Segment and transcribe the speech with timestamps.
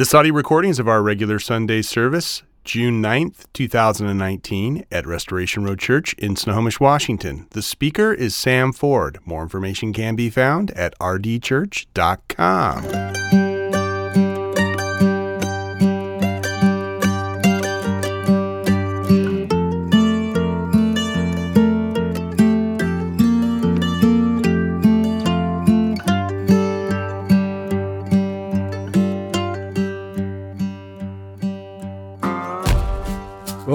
[0.00, 5.78] This audio recording is of our regular Sunday service, June 9th, 2019, at Restoration Road
[5.78, 7.46] Church in Snohomish, Washington.
[7.50, 9.18] The speaker is Sam Ford.
[9.26, 13.39] More information can be found at rdchurch.com.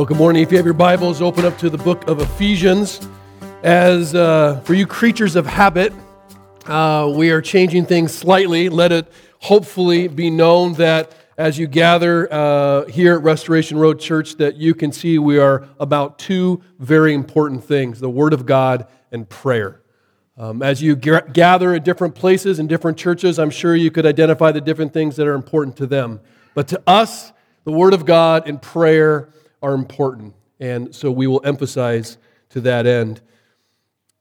[0.05, 0.43] Well, good morning.
[0.43, 2.99] If you have your Bibles, open up to the book of Ephesians.
[3.63, 5.91] As uh, for you creatures of habit,
[6.67, 8.69] uh, we are changing things slightly.
[8.69, 14.35] Let it hopefully be known that as you gather uh, here at Restoration Road Church,
[14.35, 18.85] that you can see we are about two very important things: the Word of God
[19.11, 19.81] and prayer.
[20.37, 24.05] Um, as you g- gather at different places and different churches, I'm sure you could
[24.05, 26.19] identify the different things that are important to them.
[26.53, 29.29] But to us, the Word of God and prayer
[29.65, 30.35] are important.
[30.59, 33.19] And so we will emphasize to that end.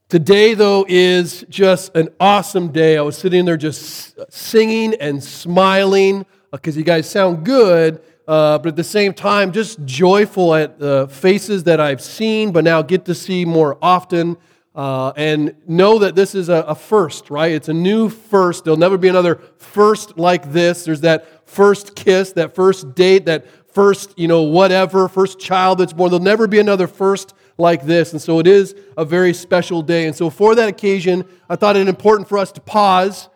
[0.09, 2.97] Today, though, is just an awesome day.
[2.97, 8.57] I was sitting there just singing and smiling because uh, you guys sound good, uh,
[8.59, 12.81] but at the same time, just joyful at the faces that I've seen, but now
[12.81, 14.39] get to see more often.
[14.75, 17.53] Uh, and know that this is a, a, first, right?
[17.53, 18.65] It's a new first.
[18.65, 20.85] There'll never be another first like this.
[20.85, 25.93] There's that first kiss, that first date, that first, you know, whatever, first child that's
[25.93, 26.11] born.
[26.11, 28.13] There'll never be another first like this.
[28.13, 30.07] And so it is a very special day.
[30.07, 33.29] And so for that occasion, I thought it important for us to pause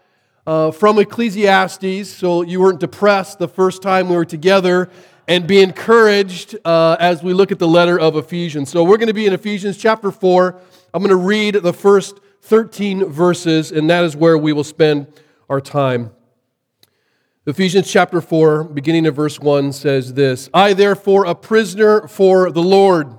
[0.47, 4.89] uh, from Ecclesiastes so you weren't depressed the first time we were together
[5.27, 8.71] and be encouraged uh, as we look at the letter of Ephesians.
[8.71, 10.59] So we're going to be in Ephesians chapter 4.
[10.95, 15.07] I'm going to read the first 13 verses, and that is where we will spend
[15.51, 16.13] our time.
[17.49, 22.63] Ephesians chapter 4, beginning of verse 1, says this I, therefore, a prisoner for the
[22.63, 23.17] Lord,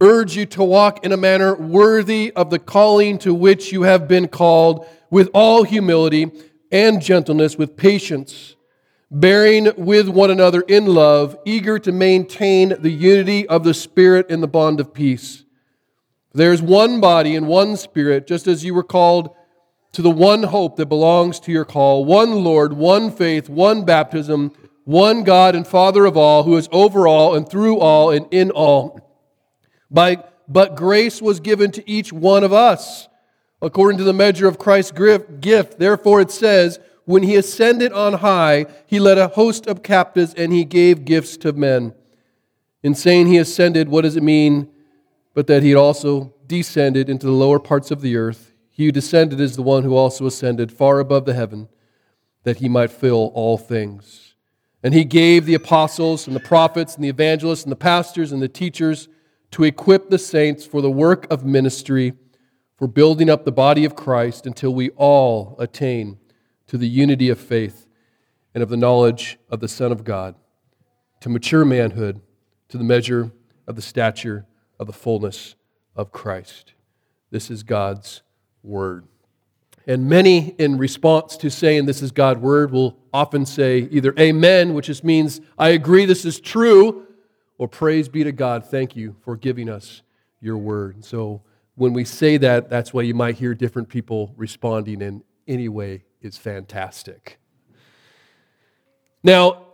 [0.00, 4.08] urge you to walk in a manner worthy of the calling to which you have
[4.08, 6.30] been called, with all humility
[6.72, 8.56] and gentleness, with patience,
[9.10, 14.40] bearing with one another in love, eager to maintain the unity of the Spirit in
[14.40, 15.44] the bond of peace.
[16.32, 19.36] There is one body and one Spirit, just as you were called
[19.96, 24.52] to the one hope that belongs to your call, one Lord, one faith, one baptism,
[24.84, 28.50] one God and Father of all, who is over all and through all and in
[28.50, 29.00] all.
[29.90, 33.08] By, but grace was given to each one of us
[33.62, 34.92] according to the measure of Christ's
[35.40, 35.78] gift.
[35.78, 40.52] Therefore, it says, When he ascended on high, he led a host of captives and
[40.52, 41.94] he gave gifts to men.
[42.82, 44.68] In saying he ascended, what does it mean?
[45.32, 48.52] But that he also descended into the lower parts of the earth.
[48.76, 51.70] He who descended is the one who also ascended far above the heaven,
[52.42, 54.34] that he might fill all things.
[54.82, 58.42] And he gave the apostles and the prophets and the evangelists and the pastors and
[58.42, 59.08] the teachers
[59.52, 62.12] to equip the saints for the work of ministry,
[62.76, 66.18] for building up the body of Christ until we all attain
[66.66, 67.86] to the unity of faith
[68.52, 70.34] and of the knowledge of the Son of God,
[71.20, 72.20] to mature manhood,
[72.68, 73.32] to the measure
[73.66, 74.44] of the stature
[74.78, 75.54] of the fullness
[75.94, 76.74] of Christ.
[77.30, 78.20] This is God's
[78.66, 79.06] word.
[79.86, 84.74] And many, in response to saying this is God's word, will often say either amen,
[84.74, 87.06] which just means I agree this is true,
[87.56, 90.02] or praise be to God, thank you for giving us
[90.40, 91.04] your word.
[91.04, 91.40] So
[91.76, 96.02] when we say that, that's why you might hear different people responding in any way
[96.20, 97.38] is fantastic.
[99.22, 99.66] Now,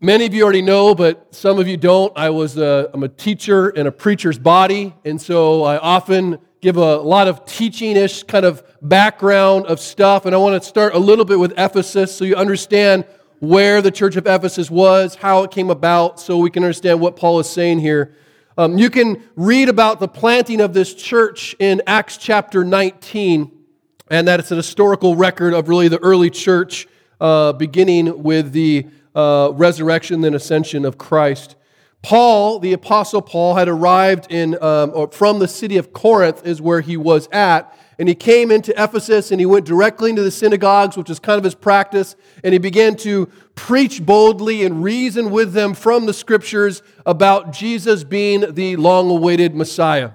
[0.00, 2.12] many of you already know, but some of you don't.
[2.16, 6.76] I was a, I'm a teacher in a preacher's body, and so I often give
[6.76, 10.26] a lot of teaching ish kind of background of stuff.
[10.26, 13.04] And I want to start a little bit with Ephesus so you understand
[13.40, 17.16] where the church of Ephesus was, how it came about, so we can understand what
[17.16, 18.14] Paul is saying here.
[18.56, 23.50] Um, you can read about the planting of this church in Acts chapter 19,
[24.08, 26.86] and that it's an historical record of really the early church,
[27.20, 28.86] uh, beginning with the
[29.16, 31.56] uh, resurrection and ascension of Christ.
[32.02, 36.80] Paul, the Apostle Paul, had arrived in, um, from the city of Corinth, is where
[36.80, 37.78] he was at.
[37.98, 41.38] And he came into Ephesus and he went directly into the synagogues, which was kind
[41.38, 42.16] of his practice.
[42.42, 48.02] And he began to preach boldly and reason with them from the scriptures about Jesus
[48.02, 50.12] being the long awaited Messiah.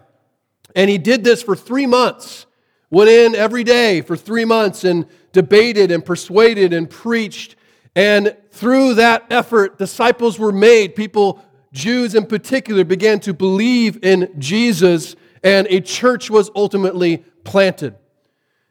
[0.76, 2.46] And he did this for three months.
[2.90, 7.56] Went in every day for three months and debated and persuaded and preached.
[7.96, 10.96] And through that effort, disciples were made.
[10.96, 11.42] People
[11.74, 17.96] Jews in particular began to believe in Jesus, and a church was ultimately planted.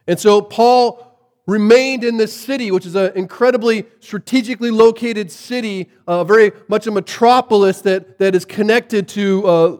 [0.06, 1.02] And so Paul
[1.46, 6.90] remained in this city, which is an incredibly strategically located city, uh, very much a
[6.90, 9.76] metropolis that, that is connected to uh,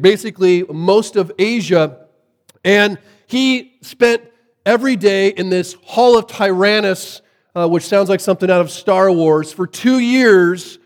[0.00, 2.06] basically most of Asia.
[2.64, 4.22] And he spent
[4.64, 7.20] every day in this Hall of Tyrannus,
[7.54, 10.78] uh, which sounds like something out of Star Wars, for two years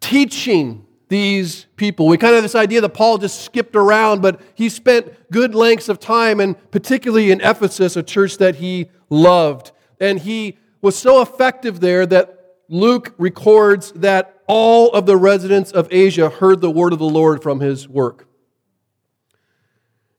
[0.00, 2.06] teaching these people.
[2.06, 5.54] We kind of have this idea that Paul just skipped around, but he spent good
[5.54, 9.72] lengths of time, and particularly in Ephesus, a church that he loved.
[10.00, 12.34] And he was so effective there that
[12.68, 17.42] Luke records that all of the residents of Asia heard the word of the Lord
[17.42, 18.26] from his work.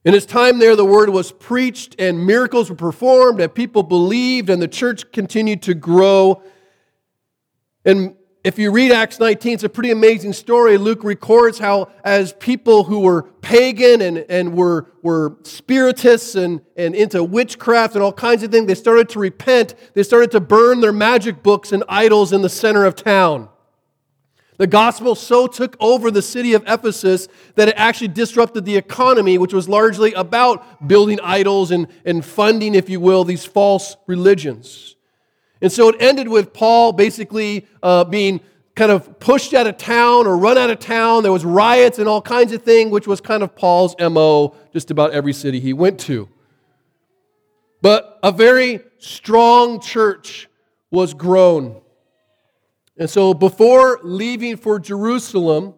[0.04, 4.48] In his time there, the word was preached and miracles were performed, and people believed,
[4.48, 6.42] and the church continued to grow.
[7.84, 10.78] And if you read Acts 19, it's a pretty amazing story.
[10.78, 16.94] Luke records how, as people who were pagan and, and were, were spiritists and, and
[16.94, 19.74] into witchcraft and all kinds of things, they started to repent.
[19.92, 23.50] They started to burn their magic books and idols in the center of town.
[24.56, 29.36] The gospel so took over the city of Ephesus that it actually disrupted the economy,
[29.36, 34.96] which was largely about building idols and, and funding, if you will, these false religions.
[35.62, 38.40] And so it ended with Paul basically uh, being
[38.74, 41.22] kind of pushed out of town or run out of town.
[41.22, 44.90] There was riots and all kinds of things, which was kind of Paul's MO just
[44.90, 46.28] about every city he went to.
[47.82, 50.48] But a very strong church
[50.90, 51.80] was grown.
[52.96, 55.74] And so before leaving for Jerusalem,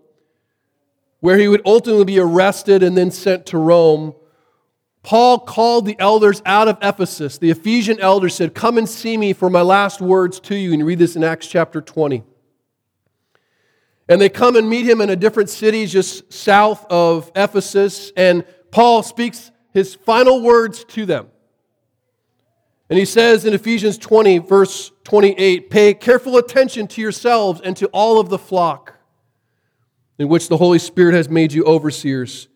[1.21, 4.15] where he would ultimately be arrested and then sent to Rome,
[5.03, 7.39] Paul called the elders out of Ephesus.
[7.39, 10.71] The Ephesian elders said, Come and see me for my last words to you.
[10.71, 12.23] And you read this in Acts chapter 20.
[14.09, 18.13] And they come and meet him in a different city just south of Ephesus.
[18.17, 21.29] And Paul speaks his final words to them.
[22.89, 27.87] And he says in Ephesians 20, verse 28, pay careful attention to yourselves and to
[27.87, 28.99] all of the flock
[30.19, 32.49] in which the Holy Spirit has made you overseers,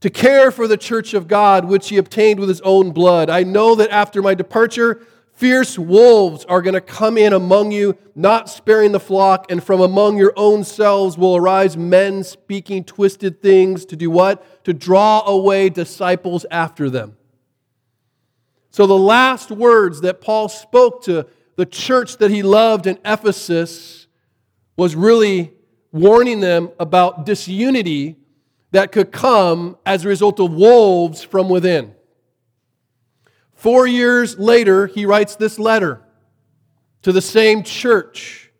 [0.00, 3.28] to care for the church of God, which he obtained with his own blood.
[3.28, 5.02] I know that after my departure,
[5.32, 9.80] fierce wolves are going to come in among you, not sparing the flock, and from
[9.80, 14.64] among your own selves will arise men speaking twisted things to do what?
[14.64, 17.16] To draw away disciples after them.
[18.70, 24.06] So, the last words that Paul spoke to the church that he loved in Ephesus
[24.76, 25.52] was really
[25.90, 28.16] warning them about disunity
[28.70, 31.94] that could come as a result of wolves from within.
[33.54, 36.02] Four years later, he writes this letter
[37.02, 38.52] to the same church.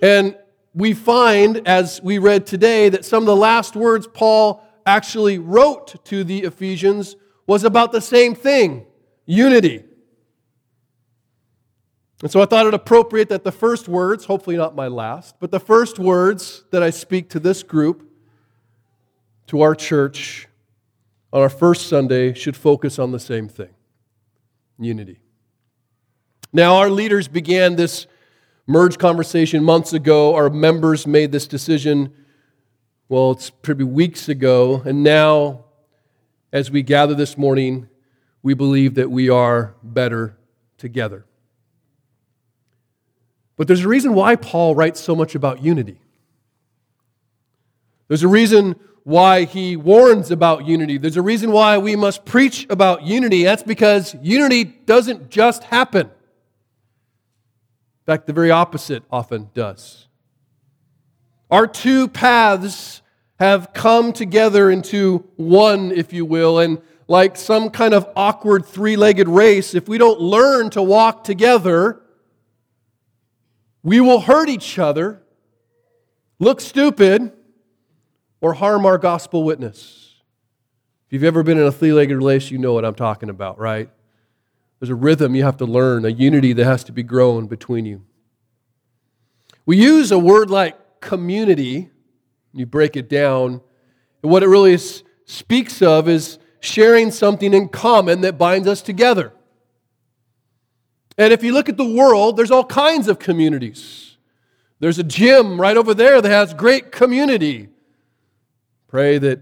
[0.00, 0.36] And
[0.74, 6.04] we find, as we read today, that some of the last words Paul actually wrote
[6.06, 7.16] to the Ephesians
[7.46, 8.86] was about the same thing
[9.26, 9.84] unity.
[12.22, 15.50] And so I thought it appropriate that the first words, hopefully not my last, but
[15.50, 18.07] the first words that I speak to this group,
[19.48, 20.48] to our church,
[21.32, 23.74] on our first Sunday should focus on the same thing
[24.78, 25.20] unity.
[26.52, 28.06] Now, our leaders began this
[28.66, 30.34] merge conversation months ago.
[30.34, 32.12] Our members made this decision,
[33.08, 34.82] well, it's probably weeks ago.
[34.84, 35.64] And now,
[36.52, 37.88] as we gather this morning,
[38.42, 40.38] we believe that we are better
[40.78, 41.26] together.
[43.56, 46.00] But there's a reason why Paul writes so much about unity.
[48.06, 48.76] There's a reason
[49.08, 50.98] why he warns about unity.
[50.98, 53.42] There's a reason why we must preach about unity.
[53.42, 56.08] That's because unity doesn't just happen.
[56.08, 56.12] In
[58.04, 60.08] fact, the very opposite often does.
[61.50, 63.00] Our two paths
[63.38, 68.96] have come together into one, if you will, and like some kind of awkward three
[68.96, 72.02] legged race, if we don't learn to walk together,
[73.82, 75.22] we will hurt each other,
[76.38, 77.32] look stupid,
[78.40, 80.16] or harm our gospel witness.
[81.06, 83.58] If you've ever been in a three legged race, you know what I'm talking about,
[83.58, 83.88] right?
[84.78, 87.84] There's a rhythm you have to learn, a unity that has to be grown between
[87.84, 88.04] you.
[89.66, 91.90] We use a word like community,
[92.52, 93.60] you break it down,
[94.22, 98.82] and what it really is, speaks of is sharing something in common that binds us
[98.82, 99.32] together.
[101.16, 104.16] And if you look at the world, there's all kinds of communities.
[104.78, 107.68] There's a gym right over there that has great community.
[108.88, 109.40] Pray that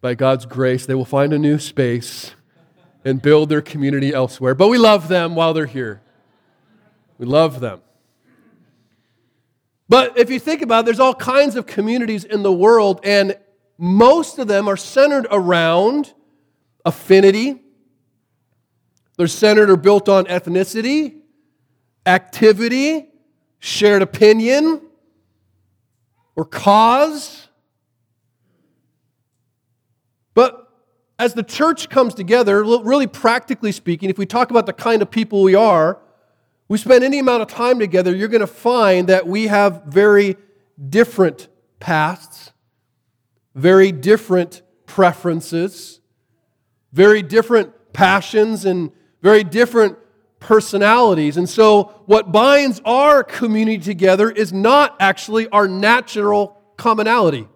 [0.00, 2.34] by God's grace they will find a new space
[3.04, 4.54] and build their community elsewhere.
[4.54, 6.02] But we love them while they're here.
[7.16, 7.80] We love them.
[9.88, 13.36] But if you think about it, there's all kinds of communities in the world, and
[13.78, 16.12] most of them are centered around
[16.84, 17.60] affinity,
[19.16, 21.20] They're centered or built on ethnicity,
[22.04, 23.08] activity,
[23.60, 24.80] shared opinion,
[26.34, 27.48] or cause.
[30.34, 30.68] But
[31.18, 35.10] as the church comes together, really practically speaking, if we talk about the kind of
[35.10, 36.00] people we are,
[36.68, 40.36] we spend any amount of time together, you're going to find that we have very
[40.88, 42.52] different pasts,
[43.54, 46.00] very different preferences,
[46.92, 48.90] very different passions, and
[49.22, 49.98] very different
[50.40, 51.36] personalities.
[51.36, 57.46] And so, what binds our community together is not actually our natural commonality.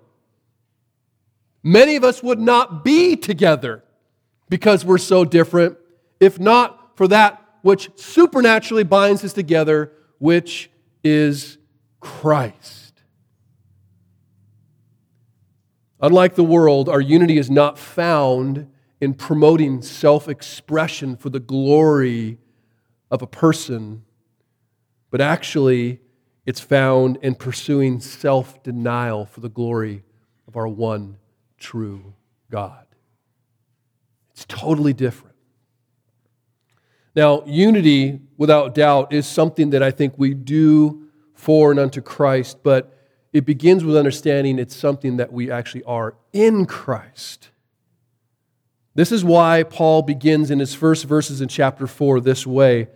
[1.69, 3.85] Many of us would not be together
[4.49, 5.77] because we're so different,
[6.19, 10.71] if not for that which supernaturally binds us together, which
[11.05, 11.59] is
[12.01, 13.03] Christ.
[16.01, 18.67] Unlike the world, our unity is not found
[19.03, 22.39] in promoting self expression for the glory
[23.11, 24.05] of a person,
[25.11, 26.01] but actually
[26.47, 30.03] it's found in pursuing self denial for the glory
[30.47, 31.19] of our one
[31.59, 32.15] true
[32.51, 32.87] God.
[34.33, 35.35] It's totally different.
[37.15, 42.59] Now, unity, without doubt, is something that I think we do for and unto Christ,
[42.63, 42.97] but
[43.33, 47.51] it begins with understanding it's something that we actually are in Christ.
[48.95, 52.89] This is why Paul begins in his first verses in chapter 4 this way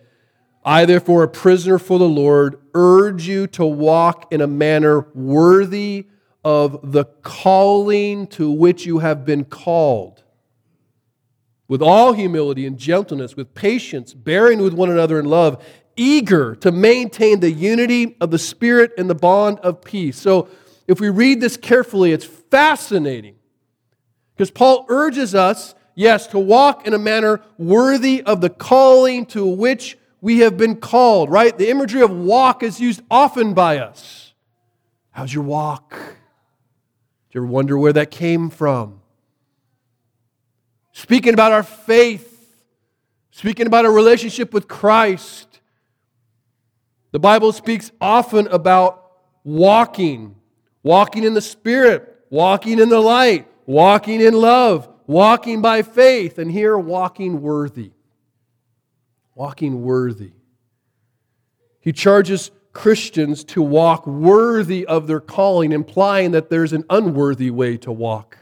[0.65, 6.07] I, therefore, a prisoner for the Lord, urge you to walk in a manner worthy
[6.45, 10.23] of the calling to which you have been called,
[11.69, 15.65] with all humility and gentleness, with patience, bearing with one another in love,
[15.97, 20.19] eager to maintain the unity of the Spirit and the bond of peace.
[20.19, 20.49] So,
[20.89, 23.37] if we read this carefully, it's fascinating
[24.35, 29.47] because Paul urges us, yes, to walk in a manner worthy of the calling to
[29.47, 31.57] which we have been called, right?
[31.57, 34.35] The imagery of walk is used often by us.
[35.11, 35.95] How's your walk?
[37.33, 39.01] Do you ever wonder where that came from?
[40.93, 42.55] Speaking about our faith,
[43.31, 45.61] speaking about our relationship with Christ.
[47.11, 49.11] The Bible speaks often about
[49.43, 50.37] walking,
[50.83, 56.51] walking in the Spirit, walking in the light, walking in love, walking by faith, and
[56.51, 57.93] here, walking worthy
[59.35, 60.33] walking worthy.
[61.81, 67.77] He charges Christians to walk worthy of their calling, implying that there's an unworthy way
[67.79, 68.39] to walk.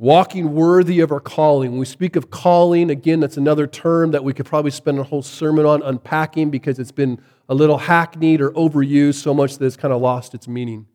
[0.00, 1.72] Walking worthy of our calling.
[1.72, 5.02] When we speak of calling, again, that's another term that we could probably spend a
[5.02, 9.66] whole sermon on unpacking because it's been a little hackneyed or overused so much that
[9.66, 10.86] it's kind of lost its meaning.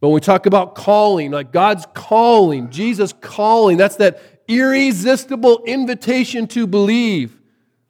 [0.00, 6.46] But when we talk about calling, like God's calling, Jesus calling, that's that irresistible invitation
[6.48, 7.40] to believe.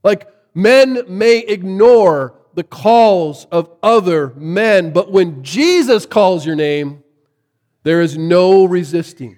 [0.03, 7.03] Like men may ignore the calls of other men, but when Jesus calls your name,
[7.83, 9.37] there is no resisting.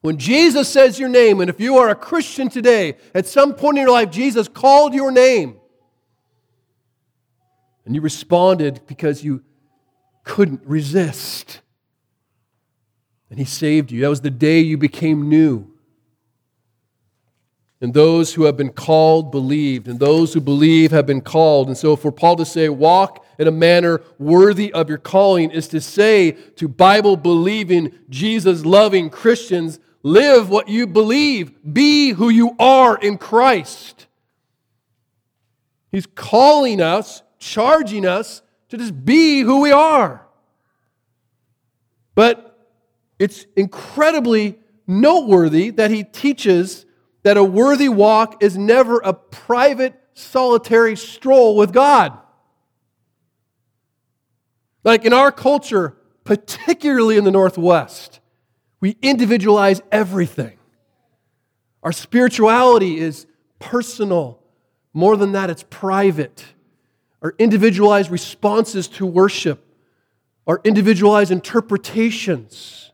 [0.00, 3.78] When Jesus says your name, and if you are a Christian today, at some point
[3.78, 5.56] in your life, Jesus called your name,
[7.84, 9.42] and you responded because you
[10.22, 11.62] couldn't resist.
[13.30, 14.02] And He saved you.
[14.02, 15.72] That was the day you became new.
[17.80, 21.68] And those who have been called believed, and those who believe have been called.
[21.68, 25.68] And so, for Paul to say, walk in a manner worthy of your calling, is
[25.68, 32.56] to say to Bible believing, Jesus loving Christians, live what you believe, be who you
[32.58, 34.08] are in Christ.
[35.92, 40.26] He's calling us, charging us to just be who we are.
[42.16, 42.58] But
[43.20, 46.84] it's incredibly noteworthy that he teaches
[47.28, 52.16] that a worthy walk is never a private, solitary stroll with God.
[54.82, 55.94] Like in our culture,
[56.24, 58.20] particularly in the Northwest,
[58.80, 60.56] we individualize everything.
[61.82, 63.26] Our spirituality is
[63.58, 64.40] personal.
[64.94, 66.44] More than that, it's private.
[67.20, 69.62] Our individualized responses to worship,
[70.46, 72.88] our individualized interpretations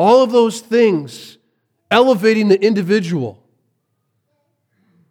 [0.00, 1.36] all of those things
[1.90, 3.39] elevating the individual.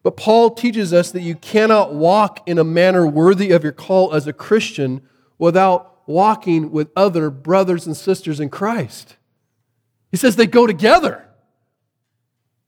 [0.01, 4.13] But Paul teaches us that you cannot walk in a manner worthy of your call
[4.13, 5.01] as a Christian
[5.38, 9.18] without walking with other brothers and sisters in Christ.
[10.12, 11.25] He says they go together.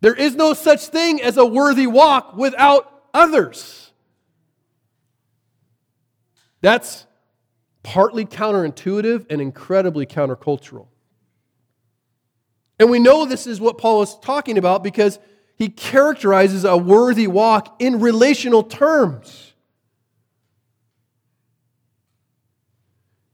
[0.02, 3.92] There is no such thing as a worthy walk without others.
[6.62, 7.06] That's
[7.84, 10.88] partly counterintuitive and incredibly countercultural.
[12.80, 15.20] And we know this is what Paul is talking about because
[15.62, 19.54] he characterizes a worthy walk in relational terms.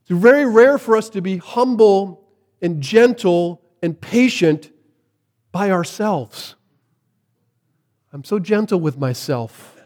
[0.01, 2.27] It's very rare for us to be humble
[2.61, 4.71] and gentle and patient
[5.53, 6.55] by ourselves.
[8.11, 9.79] I'm so gentle with myself.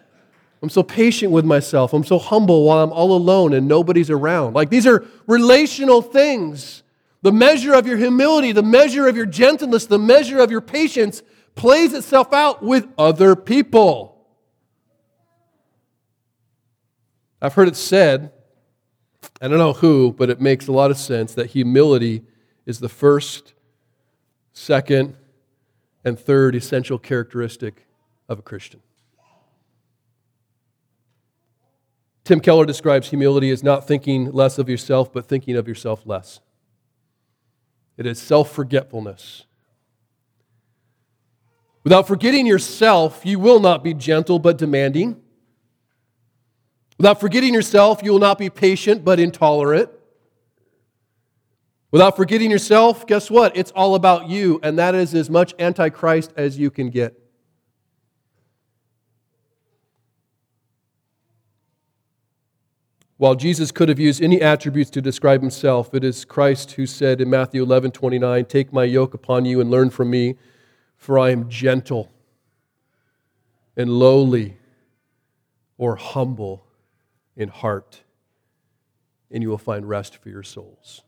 [0.64, 1.94] I'm so patient with myself.
[1.94, 4.56] I'm so humble while I'm all alone and nobody's around.
[4.56, 6.82] Like these are relational things.
[7.22, 11.22] The measure of your humility, the measure of your gentleness, the measure of your patience
[11.56, 14.26] plays itself out with other people.
[17.42, 18.32] I've heard it said,
[19.42, 22.24] I don't know who, but it makes a lot of sense that humility
[22.66, 23.54] is the first,
[24.54, 25.16] second,
[26.06, 27.88] and third essential characteristic
[28.30, 28.82] of a Christian.
[32.24, 36.40] Tim Keller describes humility as not thinking less of yourself, but thinking of yourself less.
[37.98, 39.46] It is self forgetfulness.
[41.84, 45.20] Without forgetting yourself, you will not be gentle but demanding.
[46.98, 49.90] Without forgetting yourself, you will not be patient but intolerant.
[51.90, 53.58] Without forgetting yourself, guess what?
[53.58, 57.18] It's all about you, and that is as much antichrist as you can get.
[63.18, 67.20] While Jesus could have used any attributes to describe himself, it is Christ who said
[67.22, 70.38] in Matthew 11 29, Take my yoke upon you and learn from me,
[71.02, 72.12] for I am gentle
[73.76, 74.56] and lowly
[75.80, 76.64] or humble
[77.36, 78.04] in heart,
[79.32, 81.02] and you will find rest for your souls.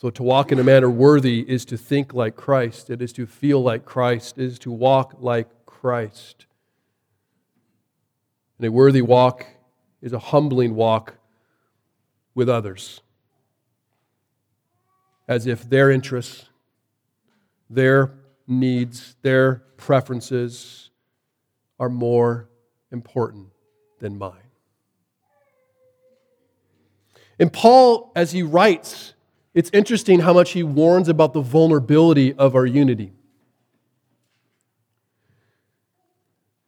[0.00, 3.24] So, to walk in a manner worthy is to think like Christ, it is to
[3.24, 6.46] feel like Christ, it is to walk like Christ.
[8.58, 9.46] And a worthy walk
[10.00, 11.14] is a humbling walk
[12.34, 13.00] with others,
[15.28, 16.46] as if their interests,
[17.74, 18.14] their
[18.46, 20.90] needs, their preferences
[21.78, 22.48] are more
[22.90, 23.48] important
[24.00, 24.32] than mine.
[27.38, 29.14] And Paul, as he writes,
[29.54, 33.12] it's interesting how much he warns about the vulnerability of our unity.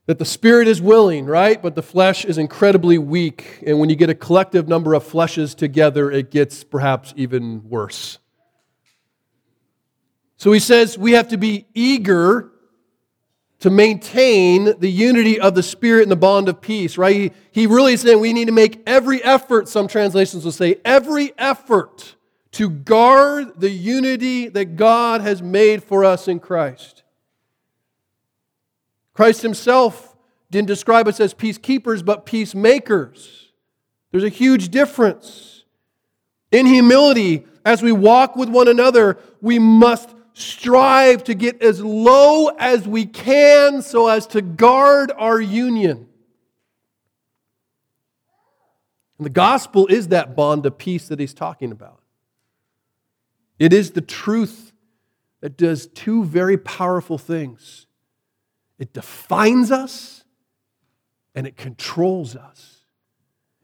[0.06, 1.60] that the spirit is willing, right?
[1.62, 3.62] But the flesh is incredibly weak.
[3.66, 8.18] And when you get a collective number of fleshes together, it gets perhaps even worse.
[10.36, 12.50] So he says we have to be eager
[13.60, 17.14] to maintain the unity of the spirit and the bond of peace, right?
[17.14, 20.76] He, he really is saying we need to make every effort, some translations will say,
[20.84, 22.16] every effort
[22.52, 27.04] to guard the unity that God has made for us in Christ.
[29.14, 30.14] Christ himself
[30.50, 33.48] didn't describe us as peacekeepers, but peacemakers.
[34.10, 35.64] There's a huge difference.
[36.52, 42.48] In humility, as we walk with one another, we must strive to get as low
[42.48, 46.08] as we can so as to guard our union.
[49.16, 52.00] And the gospel is that bond of peace that he's talking about.
[53.58, 54.72] It is the truth
[55.40, 57.86] that does two very powerful things
[58.76, 60.24] it defines us
[61.34, 62.80] and it controls us.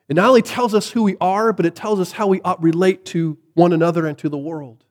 [0.08, 2.62] It not only tells us who we are, but it tells us how we ought
[2.62, 4.84] relate to one another and to the world.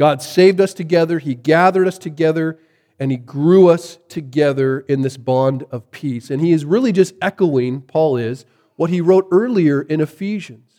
[0.00, 2.58] God saved us together, He gathered us together,
[2.98, 6.30] and He grew us together in this bond of peace.
[6.30, 10.72] And He is really just echoing, Paul is, what he wrote earlier in Ephesians.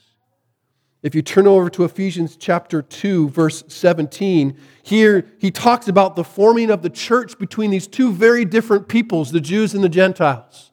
[1.04, 6.24] If you turn over to Ephesians chapter 2, verse 17, here he talks about the
[6.24, 10.72] forming of the church between these two very different peoples, the Jews and the Gentiles.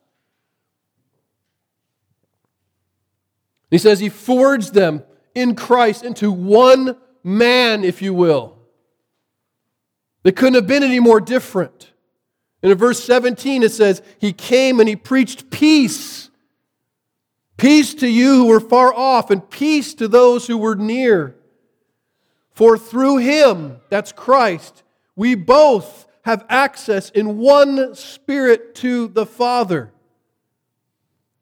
[3.70, 5.02] He says he forged them
[5.34, 8.57] in Christ into one man, if you will.
[10.22, 11.92] They couldn't have been any more different.
[12.62, 16.28] And in verse 17, it says, He came and He preached peace
[17.59, 21.35] Peace to you who were far off, and peace to those who were near.
[22.52, 24.85] For through him, that's Christ,
[25.16, 29.92] we both have access in one spirit to the Father.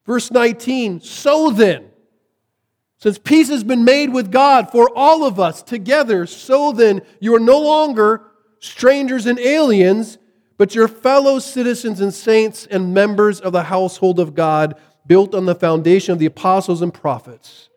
[0.06, 1.90] Verse 19, so then,
[2.98, 7.34] since peace has been made with God for all of us together, so then you
[7.34, 8.22] are no longer
[8.58, 10.18] strangers and aliens,
[10.56, 15.44] but your fellow citizens and saints and members of the household of God built on
[15.44, 17.68] the foundation of the apostles and prophets,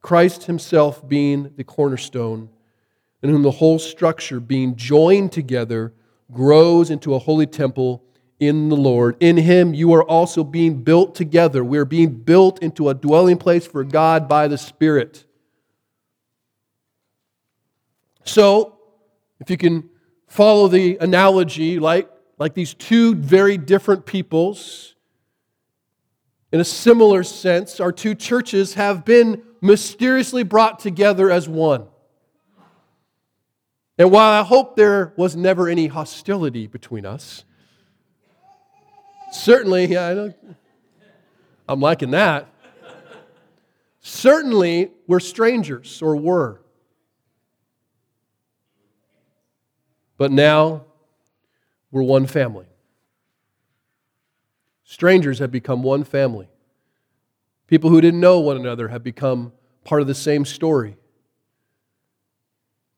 [0.00, 2.48] Christ himself being the cornerstone,
[3.22, 5.92] in whom the whole structure, being joined together,
[6.32, 8.04] grows into a holy temple
[8.40, 9.16] in the Lord.
[9.20, 11.64] In him you are also being built together.
[11.64, 15.24] We are being built into a dwelling place for God by the Spirit.
[18.24, 18.78] So,
[19.40, 19.88] if you can
[20.26, 24.94] follow the analogy, like, like these two very different peoples,
[26.52, 31.86] in a similar sense, our two churches have been mysteriously brought together as one.
[33.98, 37.44] And while I hope there was never any hostility between us,
[39.34, 40.30] certainly, yeah,
[41.68, 42.48] I am liking that.
[44.00, 46.60] Certainly, we're strangers or were.
[50.16, 50.84] But now,
[51.90, 52.66] we're one family.
[54.84, 56.48] Strangers have become one family.
[57.66, 59.52] People who didn't know one another have become
[59.84, 60.96] part of the same story.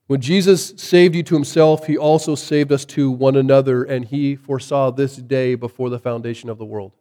[0.06, 4.36] When Jesus saved you to himself, he also saved us to one another, and he
[4.36, 6.92] foresaw this day before the foundation of the world.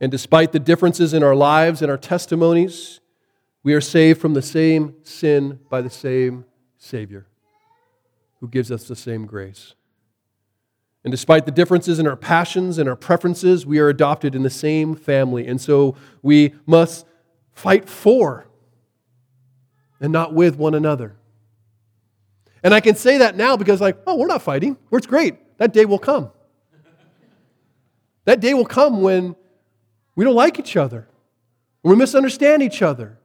[0.00, 3.00] And despite the differences in our lives and our testimonies,
[3.62, 6.44] we are saved from the same sin by the same
[6.76, 7.26] Savior
[8.40, 9.74] who gives us the same grace.
[11.04, 14.50] And despite the differences in our passions and our preferences, we are adopted in the
[14.50, 15.46] same family.
[15.46, 17.06] And so we must
[17.52, 18.47] fight for
[20.00, 21.16] and not with one another.
[22.62, 24.76] And I can say that now because, like, oh, we're not fighting.
[24.90, 25.36] It's great.
[25.58, 26.30] That day will come.
[28.24, 29.36] That day will come when
[30.14, 31.08] we don't like each other,
[31.82, 33.18] we misunderstand each other.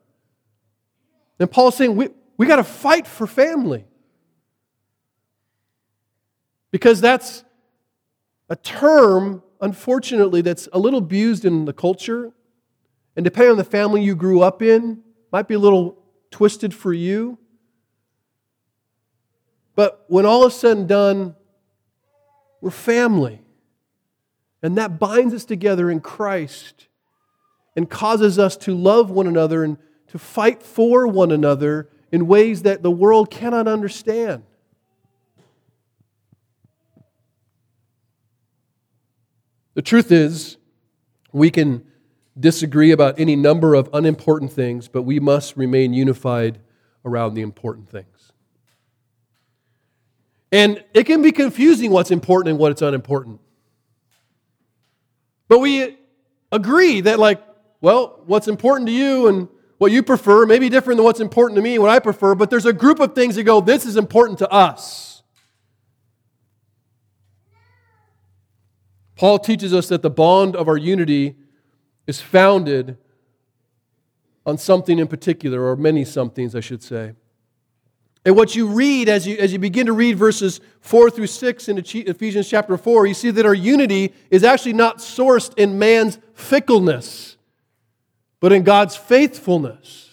[1.39, 3.85] And Paul's saying we, we got to fight for family.
[6.71, 7.43] Because that's
[8.49, 12.31] a term, unfortunately, that's a little abused in the culture.
[13.15, 16.02] And depending on the family you grew up in, might be a little
[16.33, 17.37] twisted for you.
[19.75, 21.35] But when all is said and done,
[22.59, 23.39] we're family.
[24.63, 26.87] And that binds us together in Christ
[27.75, 32.63] and causes us to love one another and to fight for one another in ways
[32.63, 34.41] that the world cannot understand.
[39.75, 40.57] The truth is,
[41.31, 41.85] we can
[42.39, 46.59] disagree about any number of unimportant things, but we must remain unified
[47.05, 48.31] around the important things.
[50.51, 53.39] And it can be confusing what's important and what's unimportant.
[55.47, 55.97] But we
[56.51, 57.41] agree that, like,
[57.81, 61.57] well, what's important to you and what you prefer may be different than what's important
[61.57, 63.85] to me and what I prefer, but there's a group of things that go, this
[63.85, 65.23] is important to us.
[69.15, 71.35] Paul teaches us that the bond of our unity
[72.07, 72.97] is founded
[74.45, 77.13] on something in particular, or many somethings, I should say.
[78.25, 81.69] And what you read as you, as you begin to read verses 4 through 6
[81.69, 86.19] in Ephesians chapter 4, you see that our unity is actually not sourced in man's
[86.33, 87.37] fickleness,
[88.39, 90.09] but in God's faithfulness.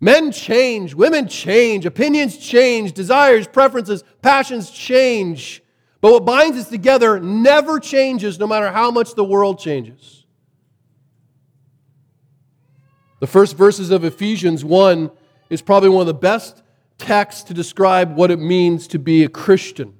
[0.00, 5.62] Men change, women change, opinions change, desires, preferences, passions change.
[6.00, 10.15] But what binds us together never changes, no matter how much the world changes.
[13.18, 15.10] The first verses of Ephesians 1
[15.48, 16.62] is probably one of the best
[16.98, 19.88] texts to describe what it means to be a Christian.
[19.88, 19.94] If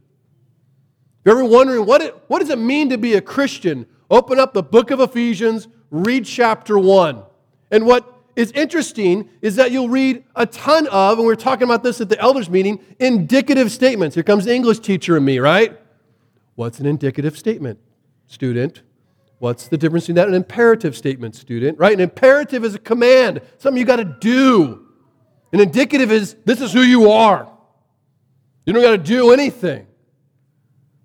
[1.24, 4.52] you're ever wondering what, it, what does it mean to be a Christian, open up
[4.52, 7.22] the book of Ephesians, read chapter 1.
[7.70, 11.64] And what is interesting is that you'll read a ton of, and we are talking
[11.64, 14.14] about this at the elders meeting, indicative statements.
[14.14, 15.78] Here comes the English teacher and me, right?
[16.54, 17.78] What's an indicative statement,
[18.26, 18.82] student?
[19.38, 21.78] What's the difference between that and an imperative statement, student?
[21.78, 21.92] Right?
[21.92, 24.86] An imperative is a command, something you got to do.
[25.52, 27.48] An indicative is this is who you are.
[28.64, 29.86] You don't got to do anything.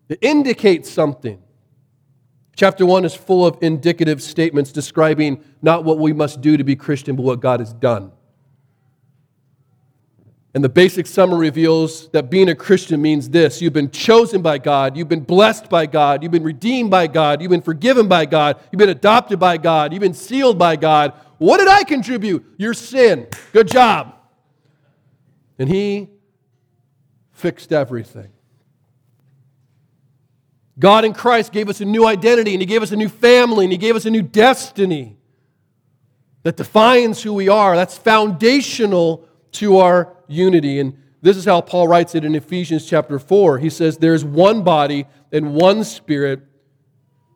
[0.10, 1.42] It indicates something.
[2.56, 6.76] Chapter 1 is full of indicative statements describing not what we must do to be
[6.76, 8.12] Christian, but what God has done.
[10.54, 14.58] And the basic summary reveals that being a Christian means this you've been chosen by
[14.58, 18.26] God, you've been blessed by God, you've been redeemed by God, you've been forgiven by
[18.26, 21.14] God, you've been adopted by God, you've been sealed by God.
[21.38, 22.46] What did I contribute?
[22.58, 23.28] Your sin.
[23.54, 24.16] Good job.
[25.58, 26.10] And He
[27.32, 28.32] fixed everything.
[30.78, 33.66] God in Christ gave us a new identity, and He gave us a new family,
[33.66, 35.18] and He gave us a new destiny
[36.44, 37.76] that defines who we are.
[37.76, 40.80] That's foundational to our unity.
[40.80, 43.60] And this is how Paul writes it in Ephesians chapter 4.
[43.60, 46.42] He says, There's one body and one spirit,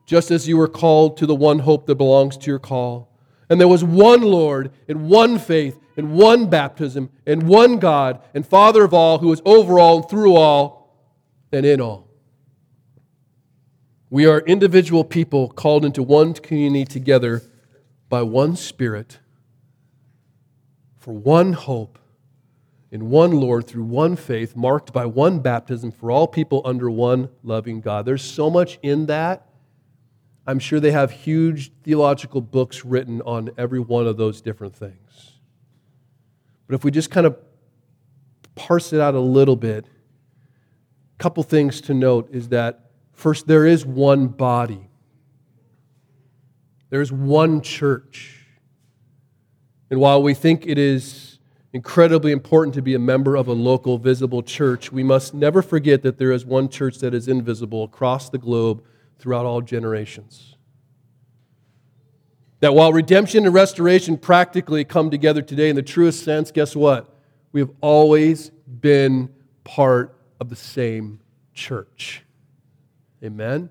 [0.06, 3.12] just as you were called to the one hope that belongs to your call.
[3.48, 8.46] And there was one Lord, and one faith, and one baptism, and one God, and
[8.46, 10.92] Father of all, who is over all and through all
[11.52, 12.08] and in all.
[14.10, 17.42] We are individual people called into one community together
[18.08, 19.18] by one Spirit
[21.06, 22.00] for one hope
[22.96, 27.28] in one Lord through one faith, marked by one baptism for all people under one
[27.42, 28.06] loving God.
[28.06, 29.46] There's so much in that.
[30.46, 35.34] I'm sure they have huge theological books written on every one of those different things.
[36.66, 37.36] But if we just kind of
[38.54, 43.66] parse it out a little bit, a couple things to note is that first, there
[43.66, 44.88] is one body,
[46.88, 48.46] there is one church.
[49.90, 51.35] And while we think it is
[51.76, 56.00] incredibly important to be a member of a local visible church, we must never forget
[56.00, 58.82] that there is one church that is invisible across the globe
[59.18, 60.56] throughout all generations.
[62.60, 67.14] That while redemption and restoration practically come together today in the truest sense, guess what?
[67.52, 68.48] We have always
[68.80, 69.28] been
[69.62, 71.20] part of the same
[71.52, 72.24] church.
[73.22, 73.68] Amen?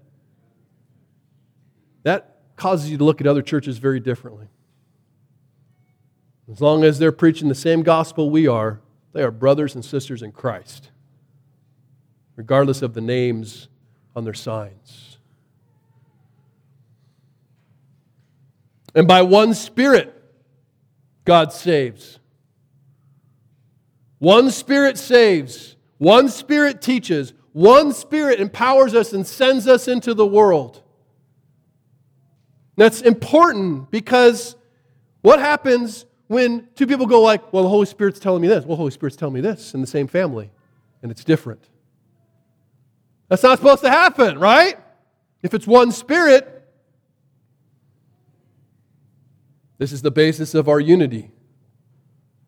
[2.04, 4.46] That causes you to look at other churches very differently.
[6.52, 8.80] As long as they're preaching the same gospel we are,
[9.14, 10.92] they are brothers and sisters in Christ,
[12.36, 13.68] regardless of the names
[14.16, 15.18] on their signs.
[18.94, 20.14] And by one Spirit,
[21.26, 22.20] God saves.
[24.20, 30.26] One Spirit saves, one Spirit teaches, one Spirit empowers us and sends us into the
[30.26, 30.82] world.
[32.78, 34.56] That's important because
[35.22, 38.76] what happens when two people go like, well, the Holy Spirit's telling me this, well,
[38.76, 40.50] the Holy Spirit's telling me this in the same family,
[41.02, 41.64] and it's different.
[43.28, 44.78] That's not supposed to happen, right?
[45.42, 46.52] If it's one Spirit,
[49.78, 51.32] this is the basis of our unity.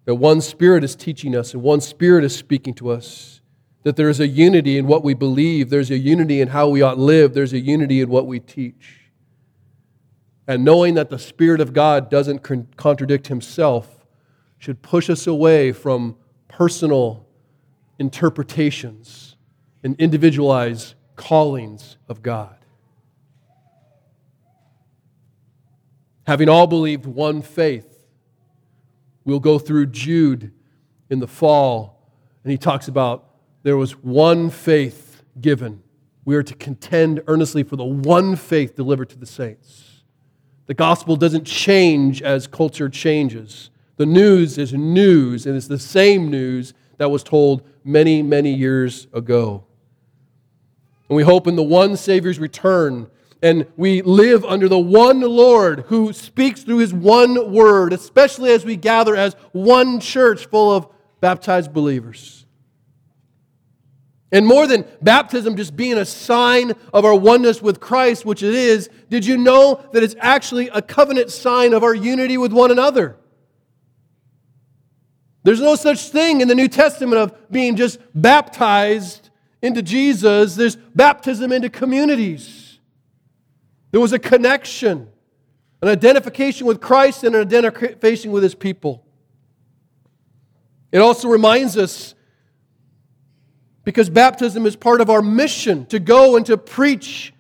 [0.05, 3.41] That one Spirit is teaching us and one Spirit is speaking to us.
[3.83, 6.81] That there is a unity in what we believe, there's a unity in how we
[6.81, 9.06] ought to live, there's a unity in what we teach.
[10.47, 14.05] And knowing that the Spirit of God doesn't con- contradict Himself
[14.57, 16.15] should push us away from
[16.47, 17.27] personal
[17.99, 19.36] interpretations
[19.83, 22.55] and individualized callings of God.
[26.25, 28.05] Having all believed one faith,
[29.23, 30.51] we'll go through Jude
[31.10, 32.12] in the fall,
[32.43, 33.25] and he talks about
[33.63, 35.83] there was one faith given.
[36.25, 39.96] We are to contend earnestly for the one faith delivered to the saints.
[40.67, 43.69] The gospel doesn't change as culture changes.
[43.95, 49.08] The news is news, and it's the same news that was told many, many years
[49.13, 49.63] ago.
[51.10, 53.10] And we hope in the one Savior's return,
[53.41, 58.65] and we live under the one Lord who speaks through his one word, especially as
[58.65, 60.88] we gather as one church full of
[61.21, 62.45] baptized believers.
[64.31, 68.53] And more than baptism just being a sign of our oneness with Christ, which it
[68.53, 72.71] is, did you know that it's actually a covenant sign of our unity with one
[72.71, 73.15] another?
[75.43, 79.29] There's no such thing in the New Testament of being just baptized
[79.61, 80.55] into Jesus.
[80.55, 82.79] There's baptism into communities.
[83.91, 85.07] There was a connection,
[85.81, 89.05] an identification with Christ and an identification with his people.
[90.91, 92.13] It also reminds us
[93.88, 97.34] because baptism is part of our mission to go and to preach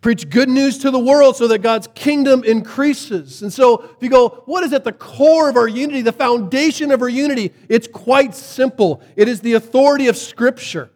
[0.00, 3.42] preach good news to the world so that God's kingdom increases.
[3.42, 6.92] And so, if you go, what is at the core of our unity, the foundation
[6.92, 7.52] of our unity?
[7.68, 9.02] It's quite simple.
[9.16, 10.90] It is the authority of Scripture.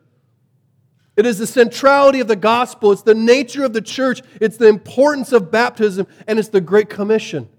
[1.15, 2.91] It is the centrality of the gospel.
[2.91, 4.23] It's the nature of the church.
[4.41, 6.07] It's the importance of baptism.
[6.27, 7.51] And it's the Great Commission.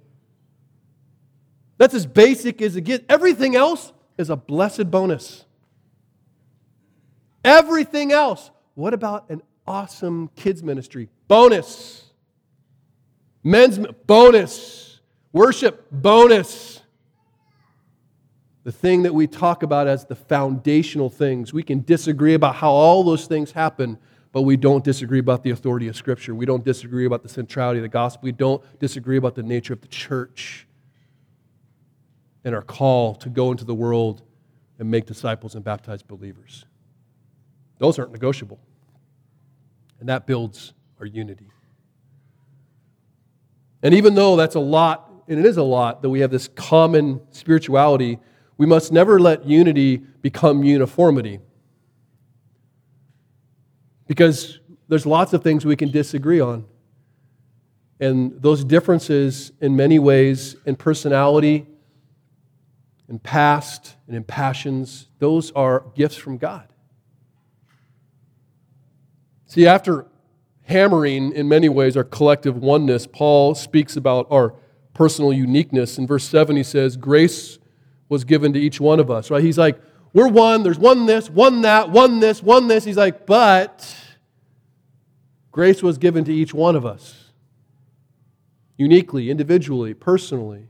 [1.78, 3.06] That's as basic as it gets.
[3.08, 5.46] Everything else is a blessed bonus.
[7.48, 8.52] Everything else.
[8.76, 11.08] What about an awesome kids ministry?
[11.30, 12.04] Bonus.
[13.42, 15.00] Men's bonus.
[15.32, 16.82] Worship bonus.
[18.66, 21.54] The thing that we talk about as the foundational things.
[21.54, 23.98] We can disagree about how all those things happen,
[24.34, 26.36] but we don't disagree about the authority of Scripture.
[26.36, 28.26] We don't disagree about the centrality of the gospel.
[28.26, 30.68] We don't disagree about the nature of the church
[32.44, 34.22] and our call to go into the world
[34.80, 36.66] and make disciples and baptize believers.
[37.80, 38.60] Those aren't negotiable.
[40.00, 41.50] And that builds our unity.
[43.84, 46.48] And even though that's a lot, and it is a lot, that we have this
[46.48, 48.20] common spirituality,
[48.58, 51.40] we must never let unity become uniformity.
[54.08, 56.66] Because there's lots of things we can disagree on.
[58.00, 61.68] And those differences, in many ways, in personality,
[63.10, 66.68] in past, and in passions, those are gifts from God.
[69.48, 70.06] See, after
[70.64, 74.54] hammering in many ways our collective oneness, Paul speaks about our
[74.94, 75.98] personal uniqueness.
[75.98, 77.58] In verse 7, he says, Grace
[78.10, 79.44] was given to each one of us, right?
[79.44, 79.80] He's like,
[80.14, 82.84] we're one, there's one this, one that, one this, one this.
[82.84, 83.96] He's like, but
[85.52, 87.32] grace was given to each one of us
[88.78, 90.68] uniquely, individually, personally,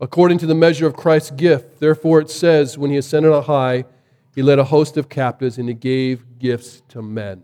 [0.00, 1.80] according to the measure of Christ's gift.
[1.80, 3.84] Therefore, it says, when he ascended on high,
[4.34, 7.42] he led a host of captives and he gave gifts to men.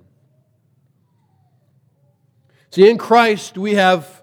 [2.71, 4.23] See, in Christ, we have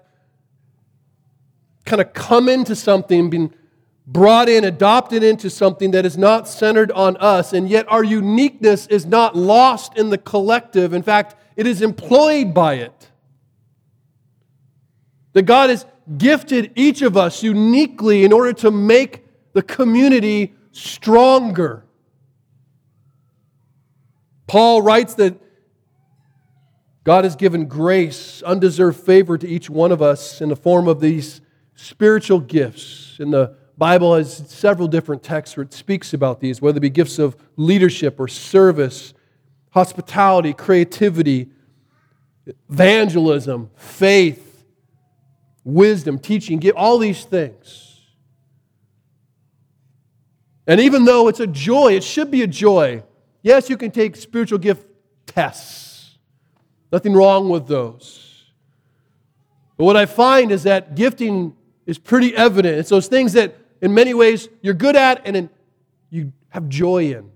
[1.84, 3.54] kind of come into something, been
[4.06, 8.86] brought in, adopted into something that is not centered on us, and yet our uniqueness
[8.86, 10.94] is not lost in the collective.
[10.94, 13.10] In fact, it is employed by it.
[15.34, 15.84] That God has
[16.16, 21.84] gifted each of us uniquely in order to make the community stronger.
[24.46, 25.34] Paul writes that
[27.08, 31.00] God has given grace, undeserved favor to each one of us in the form of
[31.00, 31.40] these
[31.74, 33.16] spiritual gifts.
[33.18, 36.90] And the Bible has several different texts where it speaks about these, whether it be
[36.90, 39.14] gifts of leadership or service,
[39.70, 41.48] hospitality, creativity,
[42.68, 44.66] evangelism, faith,
[45.64, 48.02] wisdom, teaching, all these things.
[50.66, 53.02] And even though it's a joy, it should be a joy.
[53.40, 54.86] Yes, you can take spiritual gift
[55.24, 55.87] tests.
[56.90, 58.44] Nothing wrong with those.
[59.76, 61.54] But what I find is that gifting
[61.86, 62.78] is pretty evident.
[62.78, 65.48] It's those things that, in many ways, you're good at and
[66.10, 67.30] you have joy in.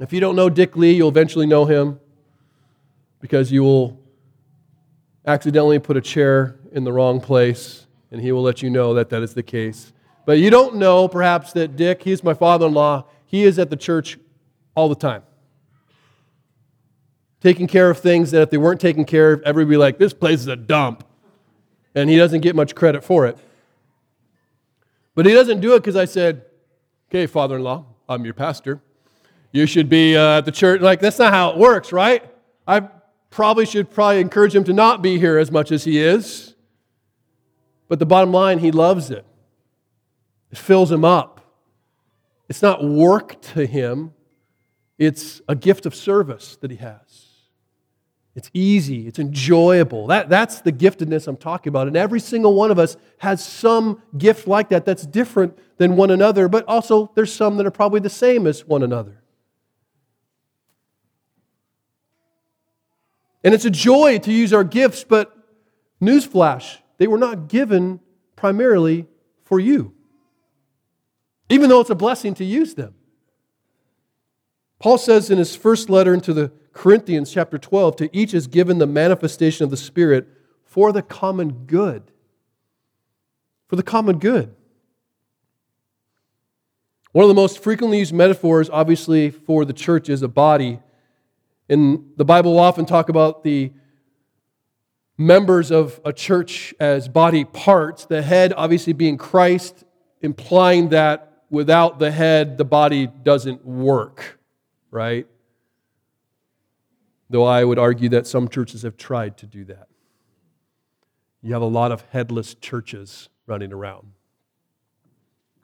[0.00, 2.00] If you don't know Dick Lee, you'll eventually know him
[3.20, 4.00] because you will
[5.26, 9.08] accidentally put a chair in the wrong place, and he will let you know that
[9.10, 9.92] that is the case.
[10.26, 13.70] But you don't know, perhaps, that Dick, he's my father in law, he is at
[13.70, 14.18] the church
[14.74, 15.22] all the time.
[17.42, 19.98] Taking care of things that if they weren't taken care of, everybody would be like,
[19.98, 21.04] this place is a dump.
[21.94, 23.36] And he doesn't get much credit for it.
[25.16, 26.44] But he doesn't do it because I said,
[27.10, 28.80] okay, father in law, I'm your pastor.
[29.50, 30.80] You should be uh, at the church.
[30.80, 32.24] Like, that's not how it works, right?
[32.66, 32.88] I
[33.30, 36.54] probably should probably encourage him to not be here as much as he is.
[37.88, 39.26] But the bottom line, he loves it.
[40.52, 41.40] It fills him up.
[42.48, 44.12] It's not work to him,
[44.98, 47.01] it's a gift of service that he has.
[48.34, 50.06] It's easy, it's enjoyable.
[50.06, 51.86] That, that's the giftedness I'm talking about.
[51.86, 56.10] And every single one of us has some gift like that that's different than one
[56.10, 59.22] another, but also there's some that are probably the same as one another.
[63.44, 65.36] And it's a joy to use our gifts, but
[66.00, 68.00] newsflash, they were not given
[68.34, 69.06] primarily
[69.44, 69.92] for you,
[71.50, 72.94] even though it's a blessing to use them.
[74.78, 78.78] Paul says in his first letter into the Corinthians, chapter 12, to each is given
[78.78, 80.26] the manifestation of the Spirit
[80.64, 82.10] for the common good.
[83.68, 84.54] For the common good.
[87.12, 90.80] One of the most frequently used metaphors, obviously, for the church is a body.
[91.68, 93.72] And the Bible will often talk about the
[95.18, 99.84] members of a church as body parts, the head obviously being Christ,
[100.22, 104.38] implying that without the head, the body doesn't work,
[104.90, 105.26] right?
[107.32, 109.88] Though I would argue that some churches have tried to do that.
[111.40, 114.12] You have a lot of headless churches running around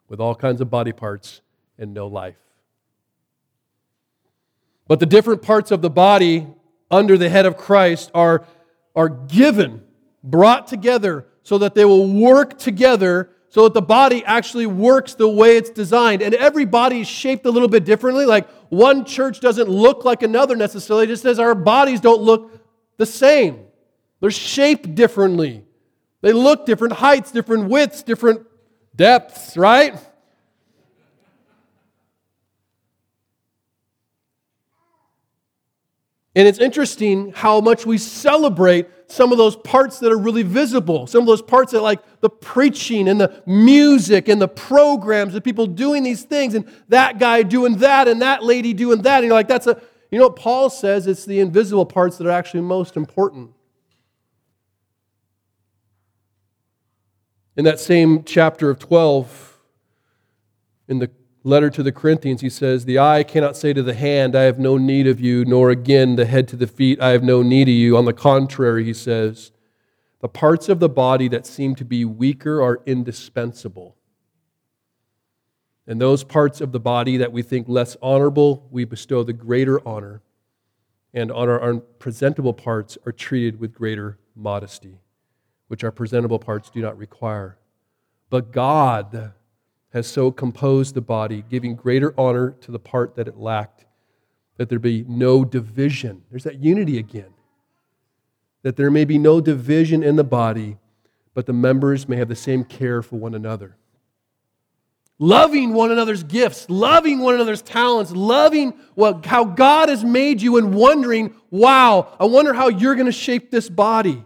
[0.07, 1.41] with all kinds of body parts
[1.77, 2.39] and no life.
[4.87, 6.47] But the different parts of the body
[6.89, 8.47] under the head of Christ are
[8.95, 9.83] are given,
[10.23, 15.27] brought together, so that they will work together so that the body actually works the
[15.27, 16.21] way it's designed.
[16.21, 18.25] And every body is shaped a little bit differently.
[18.25, 22.51] Like one church doesn't look like another necessarily, just as our bodies don't look
[22.97, 23.65] the same.
[24.19, 25.63] They're shaped differently.
[26.21, 28.45] They look different heights, different widths, different
[28.95, 29.95] depths, right?
[36.35, 41.07] And it's interesting how much we celebrate some of those parts that are really visible,
[41.07, 45.41] some of those parts that, like the preaching and the music and the programs, the
[45.41, 49.17] people doing these things, and that guy doing that, and that lady doing that.
[49.17, 49.81] And you're like, that's a,
[50.11, 51.07] you know what Paul says?
[51.07, 53.51] It's the invisible parts that are actually most important.
[57.57, 59.57] In that same chapter of 12,
[60.87, 61.09] in the
[61.43, 64.59] letter to the Corinthians, he says, The eye cannot say to the hand, I have
[64.59, 67.67] no need of you, nor again the head to the feet, I have no need
[67.67, 67.97] of you.
[67.97, 69.51] On the contrary, he says,
[70.21, 73.95] The parts of the body that seem to be weaker are indispensable.
[75.87, 79.85] And those parts of the body that we think less honorable, we bestow the greater
[79.87, 80.21] honor.
[81.13, 84.99] And on our unpresentable parts are treated with greater modesty,
[85.67, 87.57] which our presentable parts do not require.
[88.29, 89.33] But God,
[89.93, 93.85] has so composed the body, giving greater honor to the part that it lacked,
[94.57, 96.23] that there be no division.
[96.29, 97.33] There's that unity again.
[98.61, 100.77] That there may be no division in the body,
[101.33, 103.77] but the members may have the same care for one another.
[105.17, 110.57] Loving one another's gifts, loving one another's talents, loving what, how God has made you,
[110.57, 114.23] and wondering, wow, I wonder how you're going to shape this body.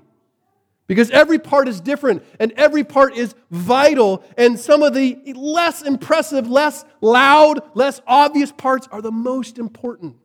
[0.94, 5.82] Because every part is different and every part is vital, and some of the less
[5.82, 10.18] impressive, less loud, less obvious parts are the most important.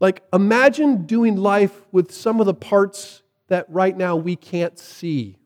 [0.00, 5.38] Like, imagine doing life with some of the parts that right now we can't see.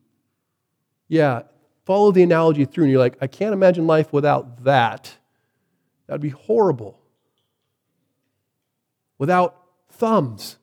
[1.06, 1.42] Yeah,
[1.84, 5.16] follow the analogy through, and you're like, I can't imagine life without that.
[6.09, 6.98] That'd be horrible.
[9.16, 10.56] Without thumbs.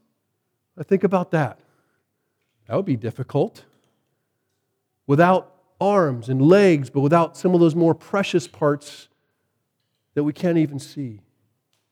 [0.77, 1.59] I think about that.
[2.67, 3.65] That would be difficult.
[5.07, 9.07] Without arms and legs, but without some of those more precious parts
[10.13, 11.21] that we can't even see.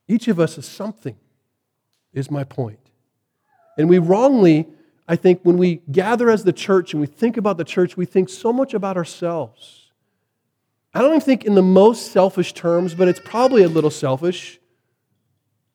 [0.07, 1.15] Each of us is something,
[2.13, 2.79] is my point.
[3.77, 4.67] And we wrongly,
[5.07, 8.05] I think, when we gather as the church and we think about the church, we
[8.05, 9.91] think so much about ourselves.
[10.93, 14.59] I don't even think in the most selfish terms, but it's probably a little selfish.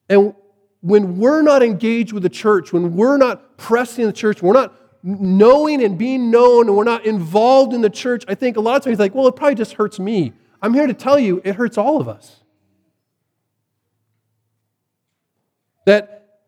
[0.08, 0.34] And
[0.80, 4.72] when we're not engaged with the church, when we're not pressing the church, we're not
[5.02, 8.76] knowing and being known and we're not involved in the church, I think a lot
[8.76, 10.32] of times like, well, it probably just hurts me.
[10.60, 12.36] I'm here to tell you it hurts all of us.
[15.86, 16.40] That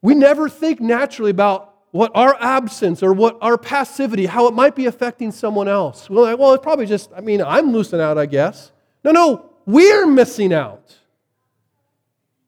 [0.00, 4.76] we never think naturally about what our absence or what our passivity, how it might
[4.76, 6.08] be affecting someone else.
[6.08, 8.72] We're like, well, it's probably just, I mean, I'm losing out, I guess.
[9.04, 10.96] No, no, we're missing out.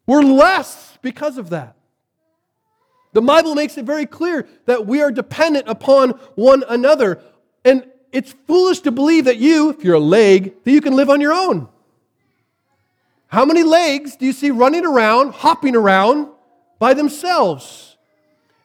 [0.06, 1.76] We're less because of that.
[3.12, 7.20] The Bible makes it very clear that we are dependent upon one another.
[7.64, 11.10] And it's foolish to believe that you, if you're a leg, that you can live
[11.10, 11.68] on your own.
[13.28, 16.28] How many legs do you see running around, hopping around
[16.78, 17.96] by themselves?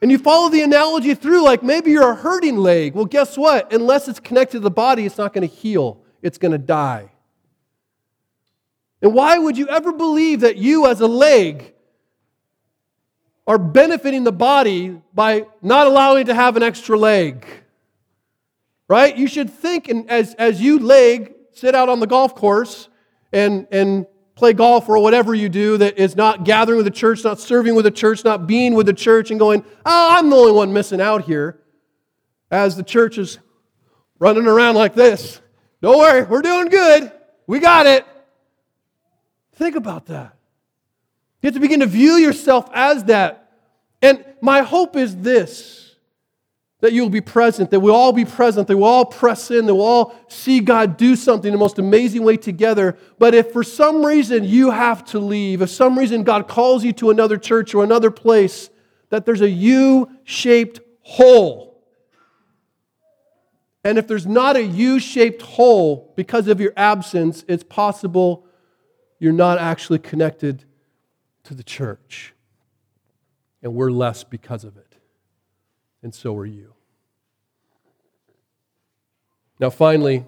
[0.02, 2.96] And you follow the analogy through, like maybe you're a hurting leg.
[2.96, 3.72] Well, guess what?
[3.72, 7.12] Unless it's connected to the body, it's not going to heal, it's going to die.
[9.02, 11.74] And why would you ever believe that you, as a leg,
[13.48, 17.46] are benefiting the body by not allowing to have an extra leg.
[18.88, 19.16] Right?
[19.16, 22.89] You should think, and as, as you leg, sit out on the golf course
[23.32, 27.24] and, and play golf or whatever you do that is not gathering with the church,
[27.24, 30.36] not serving with the church, not being with the church, and going, oh, I'm the
[30.36, 31.60] only one missing out here.
[32.52, 33.39] As the church is
[34.20, 35.41] running around like this.
[35.82, 37.12] Don't worry, we're doing good.
[37.48, 38.06] We got it.
[39.54, 40.34] Think about that.
[41.46, 43.52] You have to begin to view yourself as that.
[44.02, 45.93] And my hope is this
[46.80, 49.76] that you'll be present, that we'll all be present, that we'll all press in, that
[49.76, 52.98] we'll all see God do something in the most amazing way together.
[53.20, 56.93] But if for some reason you have to leave, if some reason God calls you
[56.93, 58.72] to another church or another place,
[59.12, 61.80] that there's a U shaped hole.
[63.84, 68.48] And if there's not a U shaped hole because of your absence, it's possible
[69.20, 70.66] you're not actually connected
[71.46, 72.34] to the church.
[73.64, 74.96] And we're less because of it.
[76.04, 76.74] And so are you.
[79.60, 80.26] Now, finally,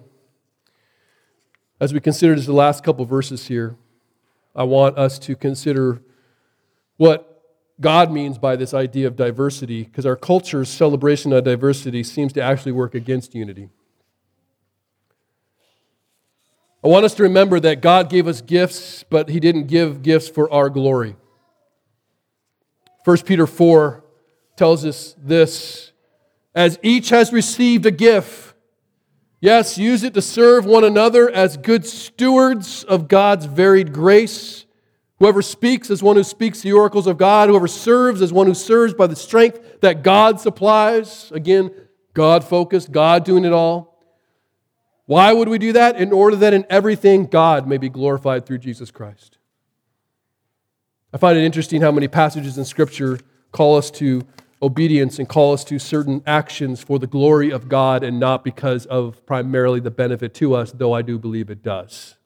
[1.80, 3.76] as we consider the last couple verses here,
[4.56, 6.02] I want us to consider
[6.96, 7.44] what
[7.80, 12.42] God means by this idea of diversity, because our culture's celebration of diversity seems to
[12.42, 13.68] actually work against unity.
[16.82, 20.28] I want us to remember that God gave us gifts, but He didn't give gifts
[20.28, 21.16] for our glory.
[23.04, 24.04] 1 Peter 4
[24.56, 25.92] tells us this
[26.54, 28.54] as each has received a gift,
[29.40, 34.66] yes, use it to serve one another as good stewards of God's varied grace.
[35.20, 38.54] Whoever speaks as one who speaks the oracles of God, whoever serves as one who
[38.54, 41.30] serves by the strength that God supplies.
[41.32, 41.72] Again,
[42.14, 43.87] God focused, God doing it all.
[45.08, 45.96] Why would we do that?
[45.96, 49.38] In order that in everything God may be glorified through Jesus Christ.
[51.14, 53.18] I find it interesting how many passages in Scripture
[53.50, 54.26] call us to
[54.60, 58.84] obedience and call us to certain actions for the glory of God and not because
[58.84, 62.16] of primarily the benefit to us, though I do believe it does.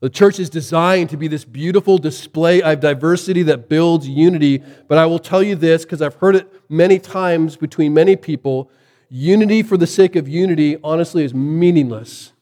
[0.00, 4.60] The church is designed to be this beautiful display of diversity that builds unity.
[4.88, 8.72] But I will tell you this because I've heard it many times between many people
[9.08, 12.32] Unity for the sake of unity, honestly, is meaningless.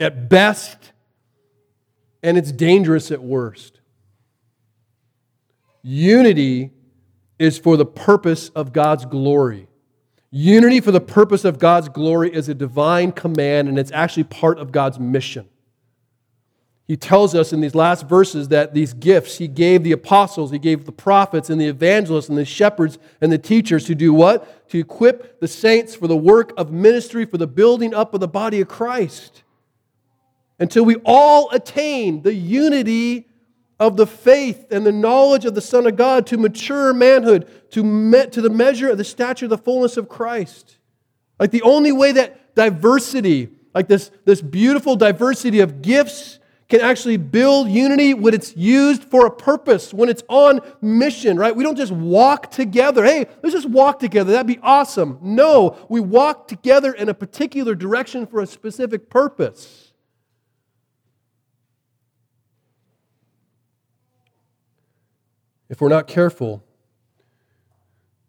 [0.00, 0.92] At best,
[2.22, 3.80] and it's dangerous at worst.
[5.82, 6.70] Unity
[7.38, 9.68] is for the purpose of God's glory.
[10.30, 14.58] Unity for the purpose of God's glory is a divine command, and it's actually part
[14.58, 15.48] of God's mission.
[16.86, 20.58] He tells us in these last verses that these gifts he gave the apostles, he
[20.58, 24.68] gave the prophets and the evangelists and the shepherds and the teachers to do what?
[24.68, 28.28] To equip the saints for the work of ministry, for the building up of the
[28.28, 29.44] body of Christ.
[30.58, 33.28] Until we all attain the unity
[33.80, 37.82] of the faith and the knowledge of the Son of God to mature manhood, to,
[37.82, 40.76] me, to the measure of the stature of the fullness of Christ.
[41.40, 46.38] Like the only way that diversity, like this, this beautiful diversity of gifts,
[46.68, 51.54] can actually build unity when it's used for a purpose, when it's on mission, right?
[51.54, 53.04] We don't just walk together.
[53.04, 54.32] Hey, let's just walk together.
[54.32, 55.18] That'd be awesome.
[55.20, 59.92] No, we walk together in a particular direction for a specific purpose.
[65.68, 66.64] If we're not careful,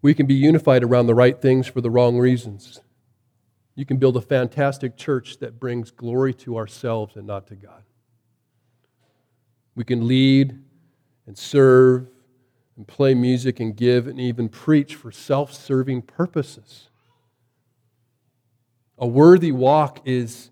[0.01, 2.81] we can be unified around the right things for the wrong reasons.
[3.75, 7.84] You can build a fantastic church that brings glory to ourselves and not to God.
[9.76, 10.57] We can lead
[11.28, 12.07] and serve
[12.78, 16.89] and play music and give and even preach for self serving purposes.
[18.97, 20.51] A worthy walk is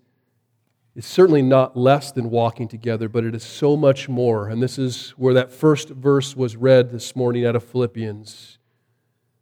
[0.94, 4.48] is certainly not less than walking together, but it is so much more.
[4.48, 8.58] And this is where that first verse was read this morning out of Philippians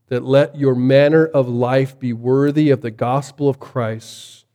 [0.08, 4.46] that let your manner of life be worthy of the gospel of Christ,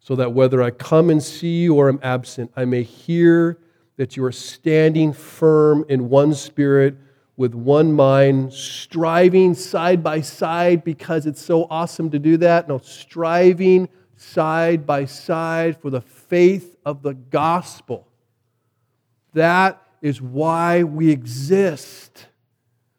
[0.00, 3.58] so that whether I come and see you or am absent, I may hear
[4.02, 6.96] that you are standing firm in one spirit,
[7.36, 12.66] with one mind, striving side by side because it's so awesome to do that.
[12.66, 18.08] No, striving side by side for the faith of the gospel.
[19.34, 22.26] That is why we exist.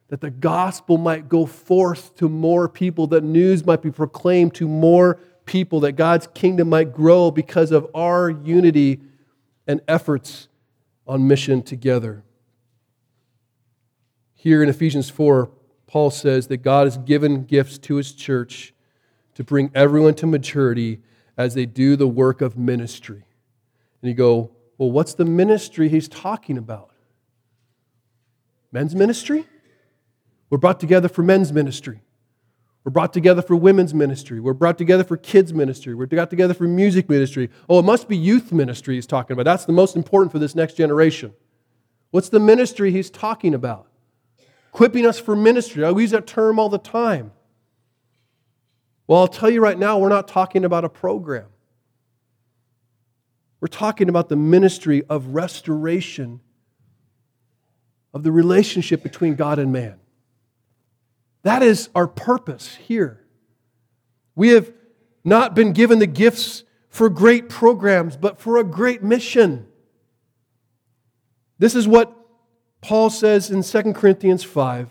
[0.08, 4.70] That the gospel might go forth to more people, that news might be proclaimed to
[4.70, 9.02] more people, that God's kingdom might grow because of our unity
[9.68, 10.48] and efforts
[11.08, 12.24] on mission together.
[14.34, 15.50] Here in Ephesians 4,
[15.88, 18.74] Paul says that God has given gifts to his church
[19.36, 21.02] to bring everyone to maturity
[21.38, 23.24] as they do the work of ministry.
[24.02, 26.92] And you go, well, what's the ministry he's talking about?
[28.72, 29.46] Men's ministry?
[30.50, 32.02] We're brought together for men's ministry.
[32.84, 34.42] We're brought together for women's ministry.
[34.42, 35.96] We're brought together for kids' ministry.
[35.96, 37.50] We're got together for music ministry.
[37.70, 39.46] Oh, it must be youth ministry he's talking about.
[39.46, 41.34] That's the most important for this next generation.
[42.12, 43.88] What's the ministry he's talking about?
[44.74, 45.86] Equipping us for ministry.
[45.86, 47.32] I use that term all the time.
[49.08, 51.46] Well, I'll tell you right now, we're not talking about a program.
[53.62, 56.42] We're talking about the ministry of restoration
[58.14, 60.00] of the relationship between God and man.
[61.44, 63.24] That is our purpose here.
[64.36, 64.72] We have
[65.24, 69.68] not been given the gifts for great programs, but for a great mission.
[71.60, 72.16] This is what
[72.82, 74.90] Paul says in 2 Corinthians 5,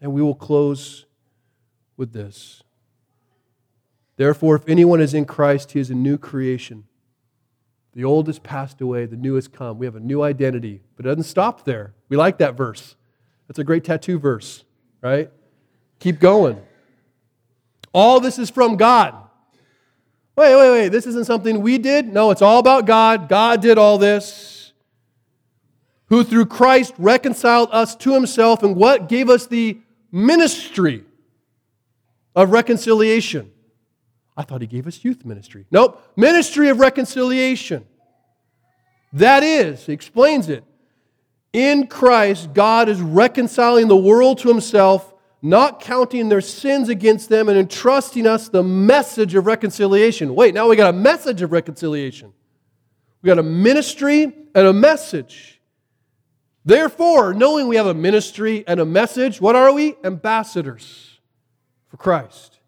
[0.00, 1.06] and we will close
[1.96, 2.62] with this.
[4.16, 6.84] Therefore, if anyone is in Christ, he is a new creation.
[7.92, 9.78] The old has passed away, the new has come.
[9.78, 11.94] We have a new identity, but it doesn't stop there.
[12.08, 12.94] We like that verse.
[13.48, 14.64] That's a great tattoo verse,
[15.00, 15.30] right?
[15.98, 16.60] Keep going.
[17.92, 19.14] All this is from God.
[20.36, 20.88] Wait, wait, wait.
[20.90, 22.12] This isn't something we did.
[22.12, 23.28] No, it's all about God.
[23.28, 24.72] God did all this.
[26.08, 29.80] Who through Christ reconciled us to himself and what gave us the
[30.12, 31.04] ministry
[32.34, 33.50] of reconciliation.
[34.36, 35.64] I thought he gave us youth ministry.
[35.70, 37.86] Nope, ministry of reconciliation.
[39.14, 40.62] That is, he explains it.
[41.52, 45.14] In Christ, God is reconciling the world to himself,
[45.48, 50.34] not counting their sins against them, and entrusting us the message of reconciliation.
[50.34, 52.32] Wait, now we got a message of reconciliation.
[53.22, 54.24] We got a ministry
[54.54, 55.60] and a message.
[56.64, 59.94] Therefore, knowing we have a ministry and a message, what are we?
[60.02, 61.20] Ambassadors
[61.86, 62.58] for Christ.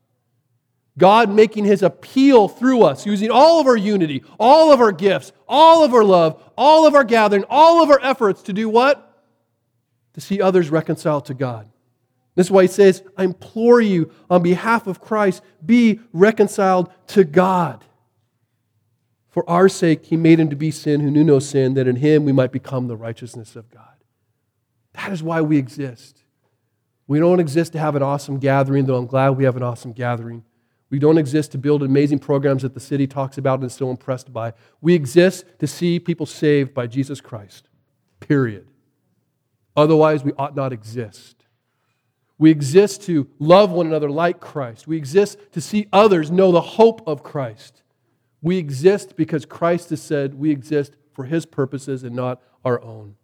[0.97, 5.33] God making his appeal through us, using all of our unity, all of our gifts,
[5.49, 9.24] all of our love, all of our gathering, all of our efforts to do what?
[10.14, 11.68] To see others reconciled to God.
[12.39, 17.24] This is why he says, I implore you on behalf of Christ, be reconciled to
[17.24, 17.84] God.
[19.30, 21.97] For our sake, he made him to be sin who knew no sin, that in
[21.97, 23.82] him we might become the righteousness of God.
[24.93, 26.22] That is why we exist.
[27.09, 29.91] We don't exist to have an awesome gathering, though I'm glad we have an awesome
[29.91, 30.45] gathering.
[30.91, 33.91] We don't exist to build amazing programs that the city talks about and is so
[33.91, 34.53] impressed by.
[34.80, 37.68] We exist to see people saved by Jesus Christ,
[38.20, 38.68] period.
[39.76, 41.38] Otherwise, we ought not exist.
[42.39, 44.86] We exist to love one another like Christ.
[44.86, 47.82] We exist to see others know the hope of Christ.
[48.41, 53.16] We exist because Christ has said we exist for his purposes and not our own.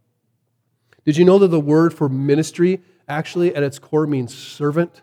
[1.04, 5.02] Did you know that the word for ministry actually at its core means servant?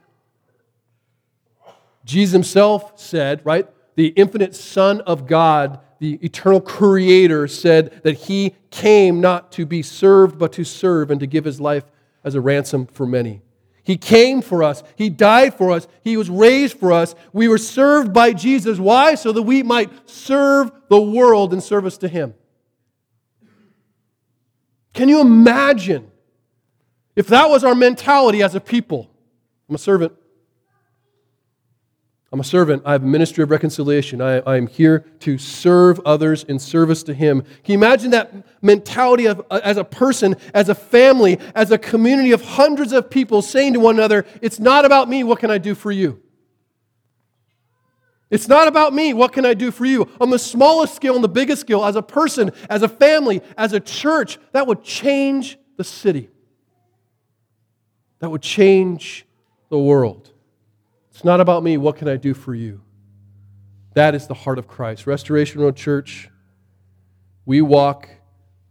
[2.04, 3.68] Jesus himself said, right?
[3.96, 9.82] The infinite Son of God, the eternal Creator, said that he came not to be
[9.82, 11.86] served, but to serve and to give his life
[12.24, 13.42] as a ransom for many.
[13.84, 14.84] He came for us.
[14.96, 15.88] He died for us.
[16.04, 17.16] He was raised for us.
[17.34, 18.78] We were served by Jesus.
[18.78, 19.16] Why?
[19.16, 22.36] So that we might serve the world in service to Him.
[24.94, 26.12] Can you imagine
[27.16, 29.10] if that was our mentality as a people?
[29.68, 30.14] I'm a servant.
[32.34, 32.84] I'm a servant.
[32.86, 34.22] I have a ministry of reconciliation.
[34.22, 37.42] I, I, am here to serve others in service to Him.
[37.42, 41.78] Can you imagine that mentality of, uh, as a person, as a family, as a
[41.78, 45.52] community of hundreds of people saying to one another, It's not about me, what can
[45.52, 46.22] I do for you?
[48.30, 50.08] It's not about me, what can I do for you?
[50.22, 53.74] On the smallest scale and the biggest scale, as a person, as a family, as
[53.74, 56.30] a church, that would change the city.
[58.20, 59.26] That would change
[59.70, 60.31] the world.
[61.22, 61.78] It's not about me.
[61.78, 62.82] What can I do for you?
[63.94, 65.06] That is the heart of Christ.
[65.06, 66.32] Restoration Road Church,
[67.46, 68.10] we walk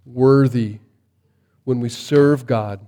[0.05, 0.81] worthy
[1.63, 2.85] when we serve God,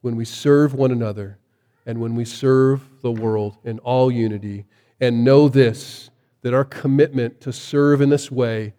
[0.00, 1.38] when we serve one another,
[1.86, 4.66] and when we serve the world in all unity.
[5.00, 6.10] And know this
[6.42, 8.74] that our commitment to serve in this way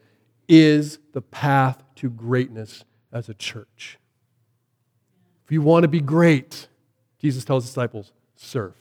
[0.45, 2.83] is the path to greatness
[3.13, 3.97] as a church.
[5.45, 6.67] If you want to be great,
[7.17, 8.80] Jesus tells disciples, serve.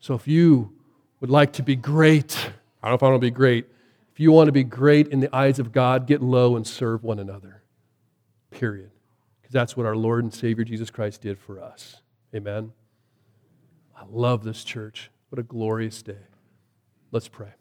[0.00, 0.72] So if you
[1.20, 2.36] would like to be great,
[2.82, 3.66] I don't know if I want to be great.
[4.12, 7.04] If you want to be great in the eyes of God, get low and serve
[7.04, 7.62] one another.
[8.50, 8.90] Period.
[9.40, 12.02] Because that's what our Lord and Savior Jesus Christ did for us.
[12.34, 12.72] Amen.
[13.96, 15.10] I love this church.
[15.28, 16.16] What a glorious day.
[17.12, 17.59] Let's pray.